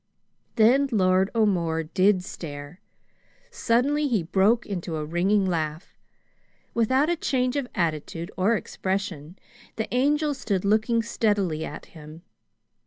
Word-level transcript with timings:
Then 0.55 0.89
Lord 0.91 1.29
O'More 1.35 1.83
did 1.83 2.23
stare. 2.23 2.81
Suddenly 3.51 4.07
he 4.07 4.23
broke 4.23 4.65
into 4.65 4.95
a 4.95 5.05
ringing 5.05 5.45
laugh. 5.45 5.95
Without 6.73 7.07
a 7.07 7.15
change 7.15 7.55
of 7.55 7.67
attitude 7.75 8.31
or 8.35 8.55
expression, 8.55 9.37
the 9.75 9.87
Angel 9.93 10.33
stood 10.33 10.65
looking 10.65 11.03
steadily 11.03 11.63
at 11.63 11.85
him. 11.93 12.23